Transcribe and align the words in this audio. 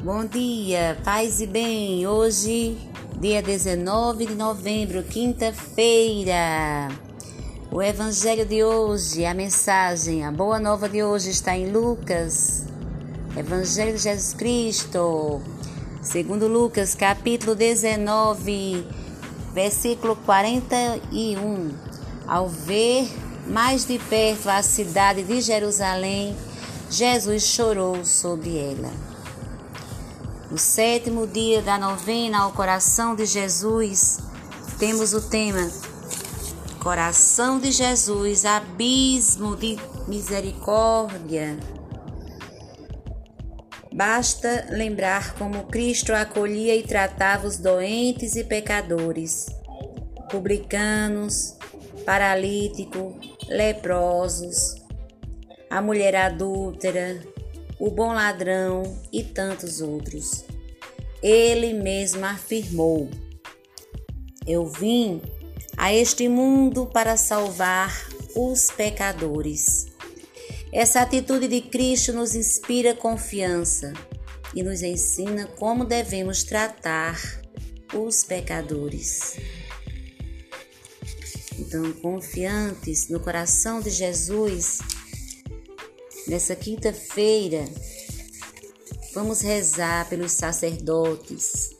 Bom 0.00 0.24
dia, 0.24 0.96
paz 1.02 1.40
e 1.40 1.46
bem. 1.46 2.06
Hoje, 2.06 2.78
dia 3.20 3.42
19 3.42 4.26
de 4.26 4.34
novembro, 4.36 5.02
quinta-feira. 5.02 6.88
O 7.72 7.82
evangelho 7.82 8.46
de 8.46 8.62
hoje, 8.62 9.26
a 9.26 9.34
mensagem, 9.34 10.24
a 10.24 10.30
boa 10.30 10.60
nova 10.60 10.88
de 10.88 11.02
hoje 11.02 11.30
está 11.30 11.56
em 11.56 11.72
Lucas. 11.72 12.64
Evangelho 13.36 13.96
de 13.96 13.98
Jesus 14.04 14.34
Cristo, 14.34 15.42
segundo 16.00 16.46
Lucas, 16.46 16.94
capítulo 16.94 17.56
19, 17.56 18.86
versículo 19.52 20.14
41. 20.14 21.72
Ao 22.24 22.48
ver 22.48 23.08
mais 23.48 23.84
de 23.84 23.98
perto 23.98 24.48
a 24.48 24.62
cidade 24.62 25.24
de 25.24 25.40
Jerusalém, 25.40 26.36
Jesus 26.88 27.42
chorou 27.42 28.04
sobre 28.04 28.58
ela. 28.58 29.17
No 30.50 30.56
sétimo 30.56 31.26
dia 31.26 31.60
da 31.60 31.78
novena 31.78 32.38
ao 32.38 32.52
coração 32.52 33.14
de 33.14 33.26
Jesus, 33.26 34.18
temos 34.78 35.12
o 35.12 35.20
tema 35.20 35.70
Coração 36.80 37.60
de 37.60 37.70
Jesus, 37.70 38.46
abismo 38.46 39.54
de 39.54 39.76
misericórdia. 40.06 41.58
Basta 43.92 44.68
lembrar 44.70 45.34
como 45.34 45.64
Cristo 45.64 46.14
acolhia 46.14 46.74
e 46.74 46.82
tratava 46.82 47.46
os 47.46 47.58
doentes 47.58 48.34
e 48.34 48.42
pecadores, 48.42 49.48
publicanos, 50.30 51.58
paralíticos, 52.06 53.14
leprosos, 53.48 54.76
a 55.68 55.82
mulher 55.82 56.16
adúltera, 56.16 57.20
o 57.78 57.90
bom 57.90 58.12
ladrão 58.12 58.98
e 59.12 59.22
tantos 59.22 59.80
outros. 59.80 60.44
Ele 61.22 61.72
mesmo 61.72 62.24
afirmou: 62.24 63.08
Eu 64.46 64.66
vim 64.66 65.20
a 65.76 65.92
este 65.92 66.28
mundo 66.28 66.86
para 66.86 67.16
salvar 67.16 68.08
os 68.34 68.70
pecadores. 68.70 69.86
Essa 70.72 71.00
atitude 71.00 71.48
de 71.48 71.60
Cristo 71.62 72.12
nos 72.12 72.34
inspira 72.34 72.94
confiança 72.94 73.92
e 74.54 74.62
nos 74.62 74.82
ensina 74.82 75.46
como 75.46 75.84
devemos 75.84 76.42
tratar 76.42 77.18
os 77.94 78.22
pecadores. 78.22 79.38
Então, 81.58 81.92
confiantes 81.94 83.08
no 83.08 83.18
coração 83.18 83.80
de 83.80 83.90
Jesus, 83.90 84.78
Nessa 86.28 86.54
quinta-feira, 86.54 87.64
vamos 89.14 89.40
rezar 89.40 90.06
pelos 90.10 90.32
sacerdotes, 90.32 91.70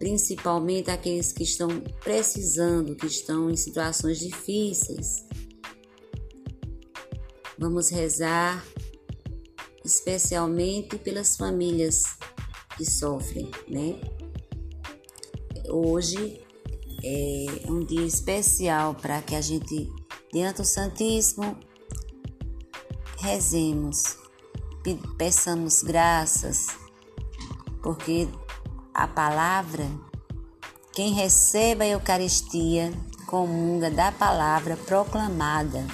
principalmente 0.00 0.90
aqueles 0.90 1.32
que 1.32 1.44
estão 1.44 1.68
precisando, 2.02 2.96
que 2.96 3.06
estão 3.06 3.48
em 3.48 3.56
situações 3.56 4.18
difíceis. 4.18 5.24
Vamos 7.56 7.88
rezar 7.88 8.66
especialmente 9.84 10.98
pelas 10.98 11.36
famílias 11.36 12.02
que 12.76 12.84
sofrem, 12.84 13.48
né? 13.68 13.94
Hoje 15.68 16.42
é 17.04 17.70
um 17.70 17.78
dia 17.78 18.04
especial 18.04 18.92
para 18.96 19.22
que 19.22 19.36
a 19.36 19.40
gente, 19.40 19.88
diante 20.32 20.56
do 20.56 20.64
Santíssimo, 20.64 21.67
rezemos, 23.18 24.16
peçamos 25.16 25.82
graças, 25.82 26.68
porque 27.82 28.28
a 28.94 29.06
palavra, 29.08 29.86
quem 30.92 31.12
recebe 31.12 31.84
a 31.84 31.88
Eucaristia, 31.88 32.92
comunga 33.26 33.90
da 33.90 34.12
palavra 34.12 34.76
proclamada. 34.76 35.84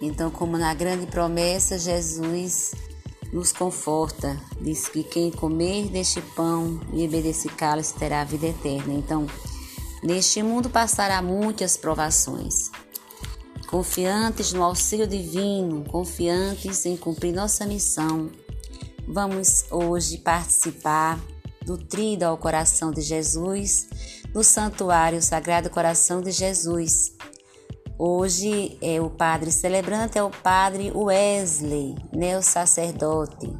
Então, 0.00 0.30
como 0.30 0.56
na 0.56 0.72
grande 0.74 1.06
promessa, 1.06 1.76
Jesus 1.76 2.72
nos 3.32 3.52
conforta, 3.52 4.40
diz 4.60 4.88
que 4.88 5.02
quem 5.02 5.30
comer 5.30 5.88
deste 5.88 6.22
pão 6.22 6.80
e 6.92 7.06
beber 7.06 7.24
desse 7.24 7.48
cálice 7.48 7.94
terá 7.94 8.20
a 8.22 8.24
vida 8.24 8.46
eterna. 8.46 8.94
Então, 8.94 9.26
neste 10.02 10.42
mundo 10.42 10.70
passará 10.70 11.20
muitas 11.20 11.76
provações 11.76 12.70
confiantes 13.68 14.54
no 14.54 14.64
auxílio 14.64 15.06
divino, 15.06 15.84
confiantes 15.84 16.86
em 16.86 16.96
cumprir 16.96 17.34
nossa 17.34 17.66
missão. 17.66 18.30
Vamos 19.06 19.66
hoje 19.70 20.16
participar 20.18 21.20
do 21.66 21.76
Trido 21.76 22.24
ao 22.24 22.38
Coração 22.38 22.90
de 22.90 23.02
Jesus, 23.02 23.86
no 24.34 24.42
Santuário 24.42 25.20
Sagrado 25.20 25.68
Coração 25.68 26.22
de 26.22 26.30
Jesus. 26.30 27.12
Hoje 27.98 28.78
é 28.80 29.02
o 29.02 29.10
padre 29.10 29.52
celebrante 29.52 30.16
é 30.16 30.22
o 30.22 30.30
padre 30.30 30.90
Wesley, 30.90 31.94
neo 32.10 32.40
sacerdote. 32.40 33.54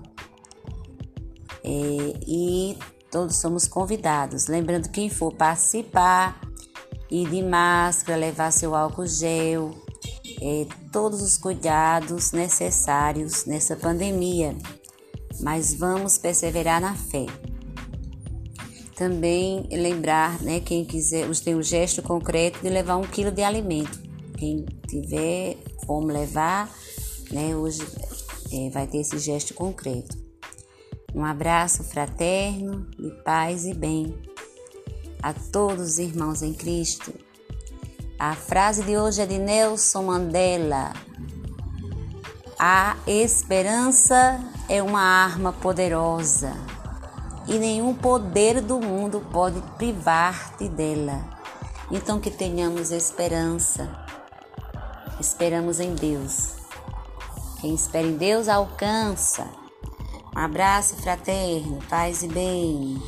É, 1.63 2.15
e 2.27 2.79
todos 3.11 3.37
somos 3.37 3.69
convidados. 3.69 4.47
Lembrando 4.47 4.89
quem 4.89 5.11
for 5.11 5.35
participar, 5.35 6.41
ir 7.11 7.29
de 7.29 7.43
máscara, 7.43 8.19
levar 8.19 8.51
seu 8.53 8.75
álcool 8.75 9.07
gel, 9.07 9.75
é, 10.41 10.67
todos 10.93 11.23
os 11.23 11.37
cuidados 11.37 12.33
necessários 12.33 13.45
nessa 13.45 13.77
pandemia, 13.77 14.57
mas 15.41 15.75
vamos 15.75 16.19
perseverar 16.19 16.81
na 16.81 16.95
fé. 16.95 17.27
Também 18.95 19.69
lembrar, 19.71 20.41
né, 20.43 20.61
quem 20.61 20.85
quiser, 20.85 21.29
tem 21.45 21.55
o 21.55 21.63
gesto 21.63 22.03
concreto 22.03 22.61
de 22.61 22.69
levar 22.69 22.97
um 22.97 23.03
quilo 23.03 23.31
de 23.31 23.43
alimento. 23.43 24.01
Quem 24.37 24.65
tiver 24.89 25.57
como 25.87 26.09
levar, 26.09 26.73
né, 27.31 27.55
hoje 27.55 27.81
é, 28.53 28.71
vai 28.71 28.87
ter 28.87 28.99
esse 28.99 29.19
gesto 29.19 29.55
concreto. 29.55 30.17
Um 31.15 31.25
abraço 31.25 31.85
fraterno, 31.85 32.87
de 32.99 33.11
paz 33.23 33.65
e 33.65 33.75
bem 33.75 34.15
a 35.23 35.33
todos 35.33 35.93
os 35.93 35.99
irmãos 35.99 36.43
em 36.43 36.53
Cristo 36.53 37.13
a 38.19 38.35
frase 38.35 38.83
de 38.83 38.97
hoje 38.97 39.23
é 39.23 39.27
de 39.27 39.39
Nelson 39.39 40.03
Mandela. 40.03 40.93
A 42.59 42.97
esperança 43.07 44.41
é 44.69 44.83
uma 44.83 45.01
arma 45.01 45.53
poderosa 45.53 46.53
e 47.47 47.57
nenhum 47.59 47.95
poder 47.95 48.61
do 48.61 48.81
mundo 48.81 49.25
pode 49.33 49.61
privar-te 49.77 50.69
dela. 50.69 51.23
Então 51.93 52.19
que 52.19 52.31
tenhamos 52.31 52.91
esperança. 52.91 53.89
Esperamos 55.21 55.79
em 55.79 55.95
Deus. 55.95 56.55
Quem 57.61 57.73
espera 57.73 58.07
em 58.07 58.17
Deus 58.17 58.49
alcança. 58.49 59.47
Um 60.35 60.41
abraço 60.41 60.97
fraterno, 60.97 61.79
paz 61.89 62.25
e 62.25 62.29
bem. 62.29 63.01